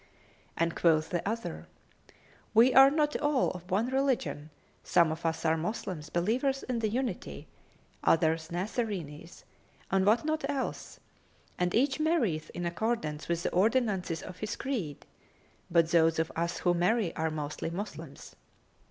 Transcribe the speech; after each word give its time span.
and 0.57 0.73
quoth 0.75 1.09
the 1.11 1.21
other, 1.29 1.67
"We 2.55 2.73
are 2.73 2.89
not 2.89 3.15
all 3.17 3.51
of 3.51 3.69
one 3.69 3.89
religion: 3.91 4.49
some 4.81 5.11
of 5.11 5.27
us 5.27 5.45
are 5.45 5.55
Moslems, 5.57 6.09
believers 6.09 6.63
in 6.63 6.79
The 6.79 6.89
Unity, 6.89 7.47
others 8.03 8.51
Nazarenes 8.51 9.43
and 9.91 10.03
what 10.07 10.25
not 10.25 10.43
else; 10.49 10.99
and 11.59 11.75
each 11.75 11.99
marrieth 11.99 12.49
in 12.55 12.65
accordance 12.65 13.27
with 13.27 13.43
the 13.43 13.51
ordinances 13.53 14.23
of 14.23 14.39
his 14.39 14.55
creed; 14.55 15.05
but 15.69 15.91
those 15.91 16.17
of 16.17 16.31
us 16.35 16.57
who 16.57 16.73
marry 16.73 17.15
are 17.15 17.29
mostly 17.29 17.69
Moslems." 17.69 18.35